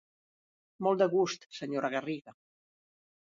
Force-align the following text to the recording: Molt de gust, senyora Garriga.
Molt 0.87 1.03
de 1.03 1.07
gust, 1.15 1.45
senyora 1.59 1.93
Garriga. 1.97 2.35